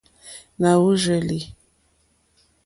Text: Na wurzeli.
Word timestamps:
Na 0.59 0.71
wurzeli. 0.79 1.39